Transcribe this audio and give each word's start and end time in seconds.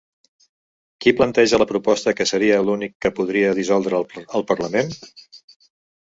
Qui 1.03 1.11
planteja 1.19 1.59
la 1.63 1.67
proposta 1.71 2.13
que 2.21 2.27
seria 2.31 2.57
l'únic 2.71 2.97
que 3.07 3.13
podria 3.21 3.53
dissoldre 3.61 4.01
el 4.41 4.49
parlament? 4.55 4.93